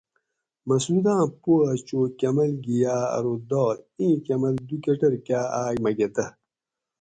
"مسعوداۤں 0.67 1.23
پو 1.41 1.51
اۤ 1.69 1.79
چو 1.87 1.99
کمبل 2.19 2.51
گی 2.63 2.75
یاۤ 2.83 3.05
ارو"" 3.17 3.35
داد 3.49 3.77
اِیں 3.99 4.15
کمبل 4.25 4.55
دُو 4.67 4.75
کٹر 4.83 5.13
کاۤ 5.27 5.45
آک 5.63 5.75
مکہ 5.83 6.07
دہ""" 6.15 6.25